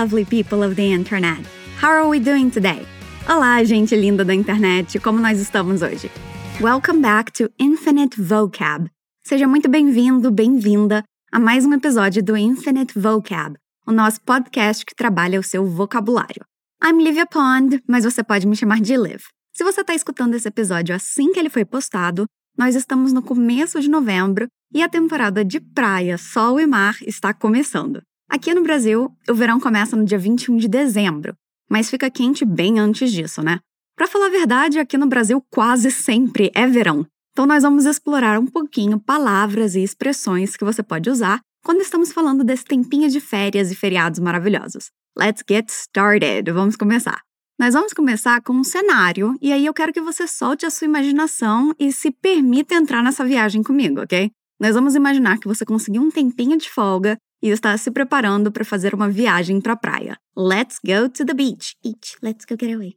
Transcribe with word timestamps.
lovely 0.00 0.24
people 0.24 0.62
of 0.62 0.76
the 0.76 0.92
internet. 0.92 1.44
How 1.78 1.90
are 1.90 2.08
we 2.08 2.18
doing 2.18 2.48
today? 2.48 2.86
Olá, 3.28 3.62
gente 3.64 3.94
linda 3.94 4.24
da 4.24 4.32
internet, 4.32 4.98
como 4.98 5.20
nós 5.20 5.38
estamos 5.38 5.82
hoje? 5.82 6.10
Welcome 6.58 7.02
back 7.02 7.30
to 7.32 7.50
Infinite 7.58 8.18
Vocab. 8.18 8.88
Seja 9.22 9.46
muito 9.46 9.68
bem-vindo, 9.68 10.30
bem-vinda 10.30 11.04
a 11.30 11.38
mais 11.38 11.66
um 11.66 11.74
episódio 11.74 12.22
do 12.22 12.34
Infinite 12.34 12.98
Vocab, 12.98 13.58
o 13.86 13.92
nosso 13.92 14.22
podcast 14.22 14.86
que 14.86 14.94
trabalha 14.94 15.38
o 15.38 15.42
seu 15.42 15.66
vocabulário. 15.66 16.46
I'm 16.82 17.04
Livia 17.04 17.26
Pond, 17.26 17.82
mas 17.86 18.04
você 18.04 18.24
pode 18.24 18.46
me 18.46 18.56
chamar 18.56 18.80
de 18.80 18.96
Liv. 18.96 19.20
Se 19.52 19.62
você 19.62 19.82
está 19.82 19.94
escutando 19.94 20.32
esse 20.34 20.48
episódio 20.48 20.94
assim 20.94 21.30
que 21.30 21.38
ele 21.38 21.50
foi 21.50 21.66
postado, 21.66 22.24
nós 22.56 22.74
estamos 22.74 23.12
no 23.12 23.20
começo 23.20 23.78
de 23.78 23.90
novembro 23.90 24.46
e 24.72 24.82
a 24.82 24.88
temporada 24.88 25.44
de 25.44 25.60
praia, 25.60 26.16
sol 26.16 26.58
e 26.58 26.66
mar 26.66 26.96
está 27.02 27.34
começando. 27.34 28.00
Aqui 28.30 28.54
no 28.54 28.62
Brasil, 28.62 29.12
o 29.28 29.34
verão 29.34 29.58
começa 29.58 29.96
no 29.96 30.04
dia 30.04 30.16
21 30.16 30.56
de 30.56 30.68
dezembro, 30.68 31.34
mas 31.68 31.90
fica 31.90 32.08
quente 32.08 32.44
bem 32.44 32.78
antes 32.78 33.10
disso, 33.10 33.42
né? 33.42 33.58
Para 33.96 34.06
falar 34.06 34.26
a 34.26 34.30
verdade, 34.30 34.78
aqui 34.78 34.96
no 34.96 35.08
Brasil 35.08 35.44
quase 35.50 35.90
sempre 35.90 36.48
é 36.54 36.64
verão. 36.64 37.04
Então 37.32 37.44
nós 37.44 37.64
vamos 37.64 37.86
explorar 37.86 38.38
um 38.38 38.46
pouquinho 38.46 39.00
palavras 39.00 39.74
e 39.74 39.82
expressões 39.82 40.56
que 40.56 40.64
você 40.64 40.80
pode 40.80 41.10
usar 41.10 41.40
quando 41.64 41.80
estamos 41.80 42.12
falando 42.12 42.44
desse 42.44 42.64
tempinho 42.64 43.10
de 43.10 43.18
férias 43.20 43.72
e 43.72 43.74
feriados 43.74 44.20
maravilhosos. 44.20 44.90
Let's 45.18 45.42
get 45.46 45.68
started. 45.68 46.52
Vamos 46.52 46.76
começar. 46.76 47.20
Nós 47.58 47.74
vamos 47.74 47.92
começar 47.92 48.40
com 48.42 48.52
um 48.52 48.64
cenário 48.64 49.36
e 49.42 49.52
aí 49.52 49.66
eu 49.66 49.74
quero 49.74 49.92
que 49.92 50.00
você 50.00 50.28
solte 50.28 50.64
a 50.64 50.70
sua 50.70 50.84
imaginação 50.84 51.74
e 51.80 51.90
se 51.90 52.12
permita 52.12 52.76
entrar 52.76 53.02
nessa 53.02 53.24
viagem 53.24 53.64
comigo, 53.64 54.00
ok? 54.00 54.30
Nós 54.60 54.76
vamos 54.76 54.94
imaginar 54.94 55.38
que 55.38 55.48
você 55.48 55.64
conseguiu 55.64 56.00
um 56.00 56.12
tempinho 56.12 56.56
de 56.56 56.70
folga 56.70 57.18
e 57.42 57.48
está 57.48 57.76
se 57.76 57.90
preparando 57.90 58.50
para 58.52 58.64
fazer 58.64 58.94
uma 58.94 59.08
viagem 59.08 59.60
para 59.60 59.72
a 59.72 59.76
praia. 59.76 60.18
Let's 60.36 60.78
go 60.84 61.08
to 61.08 61.24
the 61.24 61.34
beach. 61.34 61.76
Let's 62.22 62.44
go 62.44 62.56
get 62.58 62.74
away. 62.74 62.96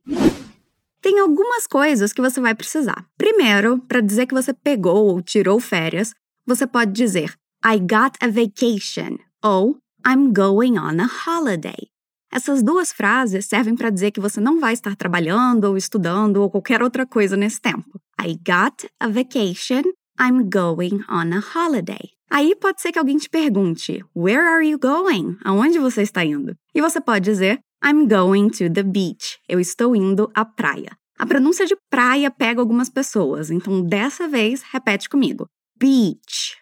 Tem 1.01 1.19
algumas 1.19 1.67
coisas 1.67 2.13
que 2.13 2.21
você 2.21 2.39
vai 2.39 2.55
precisar. 2.55 3.05
Primeiro, 3.17 3.79
para 3.79 3.99
dizer 3.99 4.25
que 4.25 4.33
você 4.33 4.53
pegou 4.53 5.07
ou 5.07 5.21
tirou 5.21 5.59
férias, 5.59 6.13
você 6.45 6.65
pode 6.65 6.91
dizer 6.93 7.33
I 7.65 7.79
got 7.79 8.17
a 8.21 8.27
vacation 8.27 9.17
ou 9.43 9.77
I'm 10.05 10.33
going 10.33 10.77
on 10.77 10.99
a 11.01 11.09
holiday. 11.25 11.89
Essas 12.31 12.63
duas 12.63 12.91
frases 12.91 13.45
servem 13.45 13.75
para 13.75 13.89
dizer 13.89 14.11
que 14.11 14.19
você 14.19 14.41
não 14.41 14.59
vai 14.59 14.73
estar 14.73 14.95
trabalhando 14.95 15.65
ou 15.65 15.77
estudando 15.77 16.37
ou 16.37 16.49
qualquer 16.49 16.81
outra 16.81 17.05
coisa 17.05 17.37
nesse 17.37 17.61
tempo. 17.61 18.01
I 18.19 18.33
got 18.35 18.89
a 18.99 19.07
vacation, 19.07 19.83
I'm 20.19 20.49
going 20.49 21.03
on 21.09 21.33
a 21.33 21.39
holiday. 21.39 22.11
Aí 22.29 22.55
pode 22.55 22.81
ser 22.81 22.91
que 22.91 22.99
alguém 22.99 23.17
te 23.17 23.29
pergunte: 23.29 24.03
Where 24.15 24.47
are 24.47 24.67
you 24.67 24.77
going? 24.77 25.37
Aonde 25.43 25.79
você 25.79 26.01
está 26.01 26.23
indo? 26.23 26.55
E 26.73 26.81
você 26.81 27.01
pode 27.01 27.25
dizer: 27.25 27.59
I'm 27.83 28.07
going 28.07 28.49
to 28.49 28.71
the 28.71 28.83
beach. 28.83 29.39
Eu 29.47 29.59
estou 29.59 29.95
indo 29.95 30.31
à 30.33 30.45
praia. 30.45 30.97
A 31.17 31.25
pronúncia 31.25 31.65
de 31.65 31.75
praia 31.89 32.31
pega 32.31 32.61
algumas 32.61 32.89
pessoas, 32.89 33.51
então 33.51 33.81
dessa 33.81 34.27
vez 34.27 34.63
repete 34.63 35.09
comigo: 35.09 35.47
Beach. 35.77 36.57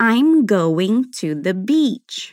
I'm 0.00 0.46
going 0.46 1.02
to 1.20 1.40
the 1.40 1.52
beach. 1.52 2.32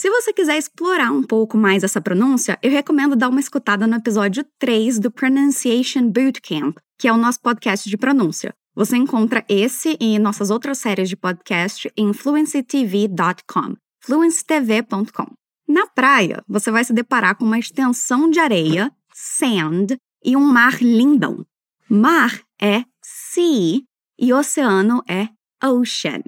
Se 0.00 0.08
você 0.08 0.32
quiser 0.32 0.56
explorar 0.56 1.12
um 1.12 1.22
pouco 1.22 1.58
mais 1.58 1.84
essa 1.84 2.00
pronúncia, 2.00 2.58
eu 2.62 2.70
recomendo 2.70 3.14
dar 3.14 3.28
uma 3.28 3.38
escutada 3.38 3.86
no 3.86 3.96
episódio 3.96 4.42
3 4.58 4.98
do 4.98 5.10
Pronunciation 5.10 6.08
Bootcamp, 6.08 6.78
que 6.98 7.06
é 7.06 7.12
o 7.12 7.18
nosso 7.18 7.38
podcast 7.42 7.86
de 7.86 7.98
pronúncia. 7.98 8.54
Você 8.74 8.96
encontra 8.96 9.44
esse 9.46 9.98
e 10.00 10.18
nossas 10.18 10.48
outras 10.48 10.78
séries 10.78 11.06
de 11.06 11.18
podcast 11.18 11.92
em 11.94 12.14
fluencytv.com, 12.14 13.76
fluencytv.com. 14.02 15.26
Na 15.68 15.86
praia, 15.88 16.42
você 16.48 16.70
vai 16.70 16.82
se 16.82 16.94
deparar 16.94 17.36
com 17.36 17.44
uma 17.44 17.58
extensão 17.58 18.30
de 18.30 18.40
areia, 18.40 18.90
sand, 19.12 19.98
e 20.24 20.34
um 20.34 20.50
mar 20.50 20.80
lindão. 20.80 21.44
Mar 21.90 22.40
é 22.58 22.84
sea 23.02 23.82
e 24.18 24.32
oceano 24.32 25.02
é 25.06 25.28
ocean. 25.62 26.22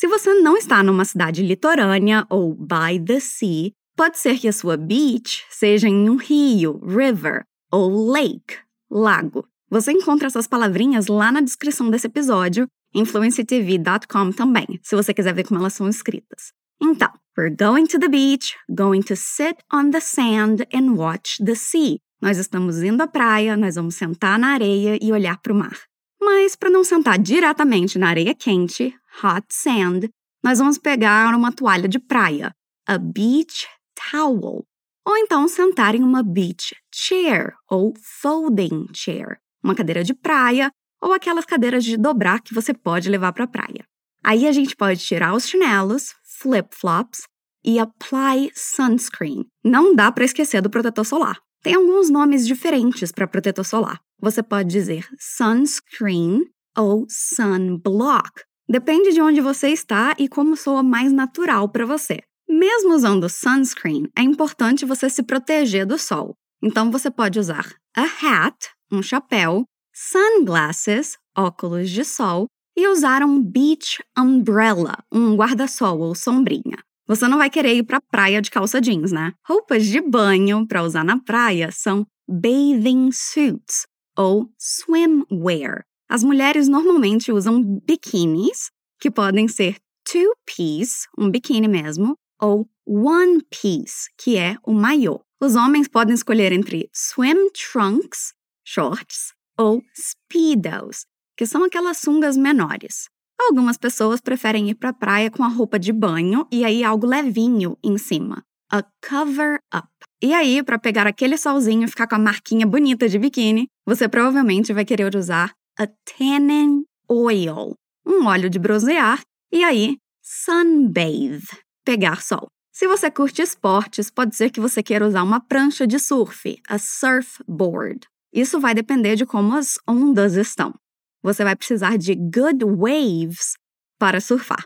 Se 0.00 0.08
você 0.08 0.32
não 0.32 0.56
está 0.56 0.82
numa 0.82 1.04
cidade 1.04 1.42
litorânea 1.42 2.26
ou 2.30 2.54
by 2.54 2.98
the 3.04 3.20
sea, 3.20 3.70
pode 3.94 4.18
ser 4.18 4.38
que 4.38 4.48
a 4.48 4.52
sua 4.52 4.74
beach 4.74 5.44
seja 5.50 5.90
em 5.90 6.08
um 6.08 6.16
rio, 6.16 6.80
river 6.82 7.44
ou 7.70 8.10
lake, 8.10 8.56
lago. 8.90 9.46
Você 9.68 9.92
encontra 9.92 10.28
essas 10.28 10.46
palavrinhas 10.46 11.06
lá 11.06 11.30
na 11.30 11.42
descrição 11.42 11.90
desse 11.90 12.06
episódio, 12.06 12.66
influencetv.com 12.94 14.32
também, 14.32 14.80
se 14.82 14.96
você 14.96 15.12
quiser 15.12 15.34
ver 15.34 15.46
como 15.46 15.60
elas 15.60 15.74
são 15.74 15.86
escritas. 15.86 16.54
Então, 16.80 17.12
we're 17.36 17.54
going 17.54 17.84
to 17.84 17.98
the 17.98 18.08
beach, 18.08 18.56
going 18.74 19.02
to 19.02 19.14
sit 19.14 19.58
on 19.70 19.90
the 19.90 20.00
sand 20.00 20.66
and 20.72 20.94
watch 20.94 21.44
the 21.44 21.54
sea. 21.54 21.98
Nós 22.22 22.38
estamos 22.38 22.82
indo 22.82 23.02
à 23.02 23.06
praia, 23.06 23.54
nós 23.54 23.74
vamos 23.74 23.96
sentar 23.96 24.38
na 24.38 24.54
areia 24.54 24.98
e 24.98 25.12
olhar 25.12 25.36
para 25.42 25.52
o 25.52 25.56
mar. 25.56 25.89
Mas 26.20 26.54
para 26.54 26.70
não 26.70 26.84
sentar 26.84 27.18
diretamente 27.18 27.98
na 27.98 28.08
areia 28.08 28.34
quente, 28.34 28.94
hot 29.24 29.46
sand, 29.50 30.08
nós 30.42 30.58
vamos 30.58 30.78
pegar 30.78 31.34
uma 31.34 31.52
toalha 31.52 31.88
de 31.88 31.98
praia, 31.98 32.52
a 32.86 32.98
beach 32.98 33.66
towel, 34.10 34.64
ou 35.06 35.16
então 35.16 35.48
sentar 35.48 35.94
em 35.94 36.02
uma 36.02 36.22
beach 36.22 36.74
chair 36.94 37.54
ou 37.68 37.94
folding 38.20 38.86
chair, 38.94 39.38
uma 39.62 39.74
cadeira 39.74 40.04
de 40.04 40.14
praia 40.14 40.70
ou 41.00 41.12
aquelas 41.12 41.46
cadeiras 41.46 41.84
de 41.84 41.96
dobrar 41.96 42.40
que 42.40 42.54
você 42.54 42.74
pode 42.74 43.08
levar 43.08 43.32
para 43.32 43.44
a 43.44 43.48
praia. 43.48 43.84
Aí 44.22 44.46
a 44.46 44.52
gente 44.52 44.76
pode 44.76 45.00
tirar 45.00 45.34
os 45.34 45.48
chinelos, 45.48 46.14
flip-flops 46.40 47.22
e 47.64 47.78
apply 47.78 48.50
sunscreen. 48.54 49.46
Não 49.64 49.94
dá 49.94 50.12
para 50.12 50.24
esquecer 50.24 50.60
do 50.60 50.70
protetor 50.70 51.04
solar. 51.04 51.38
Tem 51.62 51.74
alguns 51.74 52.10
nomes 52.10 52.46
diferentes 52.46 53.12
para 53.12 53.26
protetor 53.26 53.64
solar. 53.64 54.00
Você 54.22 54.42
pode 54.42 54.68
dizer 54.68 55.08
sunscreen 55.18 56.42
ou 56.76 57.06
sunblock. 57.08 58.42
Depende 58.68 59.12
de 59.12 59.20
onde 59.20 59.40
você 59.40 59.68
está 59.68 60.14
e 60.18 60.28
como 60.28 60.56
soa 60.56 60.82
mais 60.82 61.12
natural 61.12 61.68
para 61.68 61.86
você. 61.86 62.20
Mesmo 62.48 62.94
usando 62.94 63.28
sunscreen, 63.28 64.08
é 64.16 64.22
importante 64.22 64.84
você 64.84 65.08
se 65.08 65.22
proteger 65.22 65.86
do 65.86 65.98
sol. 65.98 66.34
Então 66.62 66.90
você 66.90 67.10
pode 67.10 67.38
usar 67.38 67.74
a 67.96 68.02
hat, 68.02 68.68
um 68.92 69.02
chapéu, 69.02 69.64
sunglasses, 69.92 71.16
óculos 71.36 71.90
de 71.90 72.04
sol, 72.04 72.46
e 72.76 72.86
usar 72.88 73.22
um 73.22 73.42
beach 73.42 74.02
umbrella, 74.16 74.96
um 75.12 75.34
guarda-sol 75.34 76.00
ou 76.00 76.14
sombrinha. 76.14 76.78
Você 77.06 77.26
não 77.26 77.38
vai 77.38 77.50
querer 77.50 77.74
ir 77.74 77.82
para 77.82 77.98
a 77.98 78.02
praia 78.10 78.40
de 78.40 78.50
calça 78.50 78.80
jeans, 78.80 79.10
né? 79.10 79.32
Roupas 79.46 79.84
de 79.84 80.00
banho 80.00 80.66
para 80.66 80.82
usar 80.82 81.04
na 81.04 81.18
praia 81.20 81.70
são 81.72 82.06
bathing 82.28 83.10
suits, 83.12 83.86
ou 84.20 84.52
swimwear. 84.58 85.82
As 86.06 86.22
mulheres 86.22 86.68
normalmente 86.68 87.32
usam 87.32 87.62
biquínis, 87.62 88.70
que 89.00 89.10
podem 89.10 89.48
ser 89.48 89.76
two-piece, 90.04 91.06
um 91.16 91.30
biquíni 91.30 91.66
mesmo, 91.66 92.14
ou 92.38 92.68
one-piece, 92.86 94.10
que 94.18 94.36
é 94.36 94.56
o 94.62 94.74
maiô. 94.74 95.20
Os 95.40 95.56
homens 95.56 95.88
podem 95.88 96.14
escolher 96.14 96.52
entre 96.52 96.90
swim 96.92 97.48
trunks, 97.52 98.34
shorts, 98.62 99.32
ou 99.58 99.82
speedos, 99.96 101.06
que 101.34 101.46
são 101.46 101.64
aquelas 101.64 101.96
sungas 101.96 102.36
menores. 102.36 103.08
Algumas 103.40 103.78
pessoas 103.78 104.20
preferem 104.20 104.68
ir 104.68 104.74
para 104.74 104.90
a 104.90 104.94
praia 104.94 105.30
com 105.30 105.42
a 105.42 105.48
roupa 105.48 105.78
de 105.78 105.94
banho 105.94 106.46
e 106.52 106.62
aí 106.62 106.84
algo 106.84 107.06
levinho 107.06 107.78
em 107.82 107.96
cima, 107.96 108.44
a 108.70 108.82
cover 109.08 109.60
up. 109.74 109.88
E 110.22 110.34
aí, 110.34 110.62
para 110.62 110.78
pegar 110.78 111.06
aquele 111.06 111.38
solzinho 111.38 111.84
e 111.84 111.88
ficar 111.88 112.06
com 112.06 112.14
a 112.14 112.18
marquinha 112.18 112.66
bonita 112.66 113.08
de 113.08 113.18
biquíni, 113.18 113.66
você 113.86 114.06
provavelmente 114.06 114.72
vai 114.72 114.84
querer 114.84 115.16
usar 115.16 115.52
a 115.78 115.86
tanning 115.86 116.84
oil, 117.08 117.74
um 118.06 118.26
óleo 118.26 118.50
de 118.50 118.58
bronzear, 118.58 119.20
e 119.50 119.64
aí, 119.64 119.96
sunbathe, 120.22 121.48
pegar 121.84 122.20
sol. 122.20 122.48
Se 122.70 122.86
você 122.86 123.10
curte 123.10 123.40
esportes, 123.40 124.10
pode 124.10 124.36
ser 124.36 124.50
que 124.50 124.60
você 124.60 124.82
queira 124.82 125.06
usar 125.06 125.22
uma 125.22 125.40
prancha 125.40 125.86
de 125.86 125.98
surf, 125.98 126.60
a 126.68 126.78
surfboard. 126.78 128.00
Isso 128.32 128.60
vai 128.60 128.74
depender 128.74 129.16
de 129.16 129.24
como 129.24 129.56
as 129.56 129.78
ondas 129.88 130.34
estão. 130.34 130.74
Você 131.22 131.42
vai 131.42 131.56
precisar 131.56 131.96
de 131.96 132.14
good 132.14 132.64
waves 132.64 133.54
para 133.98 134.20
surfar. 134.20 134.64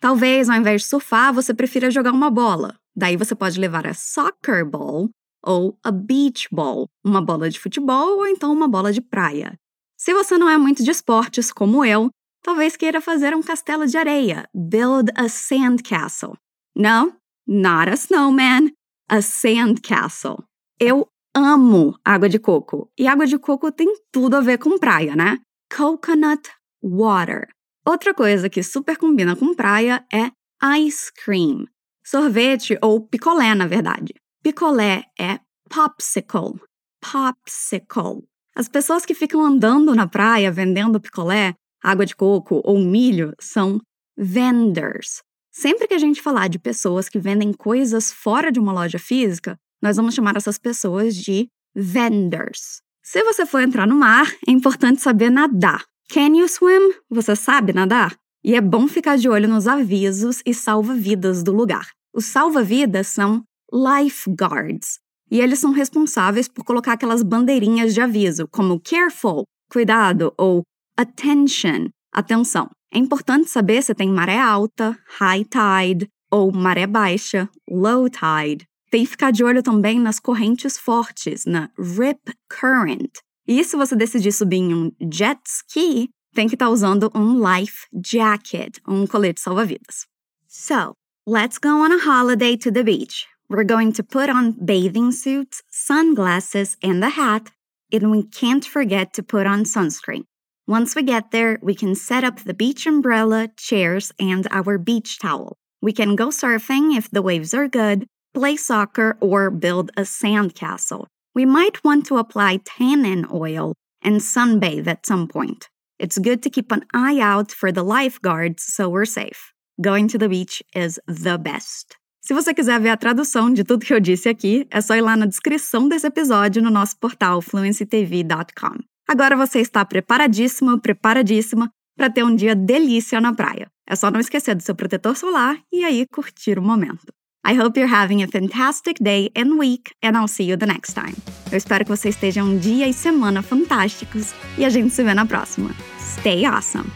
Talvez, 0.00 0.48
ao 0.48 0.56
invés 0.56 0.82
de 0.82 0.88
surfar, 0.88 1.32
você 1.32 1.54
prefira 1.54 1.90
jogar 1.90 2.12
uma 2.12 2.30
bola, 2.30 2.76
Daí 2.96 3.16
você 3.16 3.34
pode 3.34 3.58
levar 3.58 3.86
a 3.86 3.94
soccer 3.94 4.68
ball 4.68 5.08
ou 5.44 5.78
a 5.82 5.90
beach 5.90 6.48
ball, 6.52 6.86
uma 7.04 7.20
bola 7.20 7.48
de 7.48 7.58
futebol 7.58 8.18
ou 8.18 8.26
então 8.26 8.52
uma 8.52 8.68
bola 8.68 8.92
de 8.92 9.00
praia. 9.00 9.54
Se 9.98 10.12
você 10.12 10.36
não 10.36 10.48
é 10.48 10.58
muito 10.58 10.82
de 10.82 10.90
esportes 10.90 11.52
como 11.52 11.84
eu, 11.84 12.10
talvez 12.42 12.76
queira 12.76 13.00
fazer 13.00 13.34
um 13.34 13.42
castelo 13.42 13.86
de 13.86 13.96
areia, 13.96 14.48
build 14.54 15.10
a 15.14 15.28
sandcastle. 15.28 16.36
Não, 16.74 17.16
not 17.46 17.90
a 17.90 17.94
snowman, 17.94 18.72
a 19.08 19.20
sandcastle. 19.20 20.42
Eu 20.78 21.06
amo 21.34 21.98
água 22.04 22.28
de 22.28 22.38
coco. 22.38 22.90
E 22.98 23.06
água 23.06 23.26
de 23.26 23.38
coco 23.38 23.70
tem 23.70 23.94
tudo 24.12 24.36
a 24.36 24.40
ver 24.40 24.58
com 24.58 24.78
praia, 24.78 25.14
né? 25.14 25.38
Coconut 25.74 26.50
water. 26.82 27.48
Outra 27.86 28.14
coisa 28.14 28.48
que 28.48 28.62
super 28.62 28.96
combina 28.96 29.36
com 29.36 29.54
praia 29.54 30.04
é 30.12 30.30
ice 30.78 31.12
cream. 31.12 31.66
Sorvete 32.10 32.76
ou 32.82 33.00
picolé, 33.00 33.54
na 33.54 33.68
verdade. 33.68 34.12
Picolé 34.42 35.04
é 35.16 35.38
popsicle. 35.68 36.60
Popsicle. 37.00 38.26
As 38.56 38.68
pessoas 38.68 39.06
que 39.06 39.14
ficam 39.14 39.46
andando 39.46 39.94
na 39.94 40.08
praia 40.08 40.50
vendendo 40.50 41.00
picolé, 41.00 41.54
água 41.80 42.04
de 42.04 42.16
coco 42.16 42.60
ou 42.64 42.80
milho 42.80 43.32
são 43.38 43.80
vendors. 44.18 45.22
Sempre 45.52 45.86
que 45.86 45.94
a 45.94 45.98
gente 45.98 46.20
falar 46.20 46.48
de 46.48 46.58
pessoas 46.58 47.08
que 47.08 47.16
vendem 47.16 47.52
coisas 47.52 48.10
fora 48.10 48.50
de 48.50 48.58
uma 48.58 48.72
loja 48.72 48.98
física, 48.98 49.56
nós 49.80 49.96
vamos 49.96 50.12
chamar 50.12 50.36
essas 50.36 50.58
pessoas 50.58 51.14
de 51.14 51.48
vendors. 51.72 52.82
Se 53.04 53.22
você 53.22 53.46
for 53.46 53.60
entrar 53.60 53.86
no 53.86 53.94
mar, 53.94 54.26
é 54.48 54.50
importante 54.50 55.00
saber 55.00 55.30
nadar. 55.30 55.84
Can 56.12 56.36
you 56.36 56.48
swim? 56.48 56.92
Você 57.08 57.36
sabe 57.36 57.72
nadar? 57.72 58.16
E 58.42 58.56
é 58.56 58.60
bom 58.60 58.88
ficar 58.88 59.16
de 59.16 59.28
olho 59.28 59.48
nos 59.48 59.68
avisos 59.68 60.42
e 60.44 60.52
salva-vidas 60.52 61.44
do 61.44 61.52
lugar. 61.52 61.86
Os 62.12 62.26
salva-vidas 62.26 63.06
são 63.06 63.42
lifeguards, 63.72 64.98
e 65.30 65.40
eles 65.40 65.60
são 65.60 65.70
responsáveis 65.70 66.48
por 66.48 66.64
colocar 66.64 66.94
aquelas 66.94 67.22
bandeirinhas 67.22 67.94
de 67.94 68.00
aviso, 68.00 68.48
como 68.48 68.80
careful, 68.80 69.44
cuidado, 69.70 70.34
ou 70.36 70.62
attention, 70.96 71.88
atenção. 72.12 72.68
É 72.92 72.98
importante 72.98 73.48
saber 73.48 73.82
se 73.82 73.94
tem 73.94 74.10
maré 74.10 74.38
alta, 74.38 74.98
high 75.20 75.44
tide, 75.44 76.08
ou 76.30 76.52
maré 76.52 76.86
baixa, 76.86 77.48
low 77.68 78.08
tide. 78.08 78.66
Tem 78.90 79.04
que 79.04 79.10
ficar 79.10 79.30
de 79.30 79.44
olho 79.44 79.62
também 79.62 80.00
nas 80.00 80.18
correntes 80.18 80.76
fortes, 80.76 81.44
na 81.46 81.70
rip 81.78 82.20
current. 82.48 83.10
E 83.46 83.62
se 83.62 83.76
você 83.76 83.94
decidir 83.94 84.32
subir 84.32 84.58
em 84.58 84.74
um 84.74 84.92
jet 85.12 85.40
ski, 85.46 86.08
tem 86.34 86.48
que 86.48 86.56
estar 86.56 86.66
tá 86.66 86.72
usando 86.72 87.10
um 87.14 87.38
life 87.38 87.86
jacket, 88.04 88.78
um 88.86 89.06
colete 89.06 89.40
salva-vidas. 89.40 90.06
So, 90.48 90.94
let's 91.26 91.58
go 91.58 91.84
on 91.84 91.92
a 91.92 91.98
holiday 91.98 92.56
to 92.56 92.70
the 92.70 92.82
beach. 92.82 93.26
We're 93.48 93.64
going 93.64 93.92
to 93.94 94.02
put 94.02 94.30
on 94.30 94.52
bathing 94.64 95.12
suits, 95.12 95.62
sunglasses, 95.70 96.76
and 96.82 97.04
a 97.04 97.10
hat, 97.10 97.50
and 97.92 98.10
we 98.10 98.22
can't 98.22 98.64
forget 98.64 99.12
to 99.14 99.22
put 99.22 99.46
on 99.46 99.64
sunscreen. 99.64 100.24
Once 100.66 100.94
we 100.94 101.02
get 101.02 101.30
there, 101.30 101.58
we 101.60 101.74
can 101.74 101.94
set 101.94 102.24
up 102.24 102.40
the 102.40 102.54
beach 102.54 102.86
umbrella, 102.86 103.48
chairs, 103.56 104.12
and 104.18 104.46
our 104.50 104.78
beach 104.78 105.18
towel. 105.18 105.56
We 105.82 105.92
can 105.92 106.16
go 106.16 106.28
surfing 106.28 106.96
if 106.96 107.10
the 107.10 107.22
waves 107.22 107.52
are 107.54 107.68
good, 107.68 108.06
play 108.32 108.56
soccer, 108.56 109.18
or 109.20 109.50
build 109.50 109.90
a 109.96 110.02
sandcastle. 110.02 111.06
We 111.34 111.44
might 111.44 111.82
want 111.84 112.06
to 112.06 112.18
apply 112.18 112.60
tannin 112.64 113.26
oil 113.32 113.74
and 114.02 114.20
sunbathe 114.20 114.86
at 114.86 115.06
some 115.06 115.28
point. 115.28 115.68
It's 115.98 116.18
good 116.18 116.42
to 116.44 116.50
keep 116.50 116.72
an 116.72 116.84
eye 116.94 117.18
out 117.20 117.52
for 117.52 117.72
the 117.72 117.82
lifeguards 117.82 118.62
so 118.62 118.88
we're 118.88 119.04
safe. 119.04 119.52
Going 119.82 120.08
to 120.08 120.18
the 120.18 120.28
beach 120.28 120.62
is 120.74 121.00
the 121.06 121.38
best. 121.38 121.96
Se 122.20 122.34
você 122.34 122.52
quiser 122.52 122.78
ver 122.78 122.90
a 122.90 122.98
tradução 122.98 123.50
de 123.50 123.64
tudo 123.64 123.86
que 123.86 123.94
eu 123.94 124.00
disse 124.00 124.28
aqui, 124.28 124.66
é 124.70 124.78
só 124.82 124.94
ir 124.94 125.00
lá 125.00 125.16
na 125.16 125.24
descrição 125.24 125.88
desse 125.88 126.06
episódio 126.06 126.62
no 126.62 126.70
nosso 126.70 126.98
portal 126.98 127.40
fluencytv.com. 127.40 128.76
Agora 129.08 129.34
você 129.36 129.60
está 129.60 129.82
preparadíssimo, 129.86 130.78
preparadíssima 130.78 131.70
para 131.96 132.10
ter 132.10 132.22
um 132.22 132.36
dia 132.36 132.54
delícia 132.54 133.22
na 133.22 133.32
praia. 133.32 133.68
É 133.88 133.96
só 133.96 134.10
não 134.10 134.20
esquecer 134.20 134.54
do 134.54 134.62
seu 134.62 134.74
protetor 134.74 135.16
solar 135.16 135.56
e 135.72 135.82
aí 135.82 136.04
curtir 136.12 136.58
o 136.58 136.62
momento. 136.62 137.10
I 137.46 137.58
hope 137.58 137.80
you're 137.80 137.92
having 137.92 138.22
a 138.22 138.28
fantastic 138.28 139.02
day 139.02 139.30
and 139.34 139.56
week, 139.56 139.92
and 140.04 140.10
I'll 140.10 140.28
see 140.28 140.50
you 140.50 140.58
the 140.58 140.66
next 140.66 140.92
time. 140.92 141.16
Eu 141.50 141.56
espero 141.56 141.84
que 141.86 141.90
você 141.90 142.10
esteja 142.10 142.44
um 142.44 142.58
dia 142.58 142.86
e 142.86 142.92
semana 142.92 143.40
fantásticos 143.40 144.34
e 144.58 144.64
a 144.66 144.68
gente 144.68 144.92
se 144.92 145.02
vê 145.02 145.14
na 145.14 145.24
próxima. 145.24 145.70
Stay 145.98 146.44
awesome! 146.44 146.90